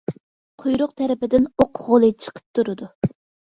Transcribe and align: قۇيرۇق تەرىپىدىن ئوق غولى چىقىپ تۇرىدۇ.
قۇيرۇق 0.63 0.95
تەرىپىدىن 1.03 1.47
ئوق 1.59 1.85
غولى 1.91 2.13
چىقىپ 2.25 2.49
تۇرىدۇ. 2.61 2.93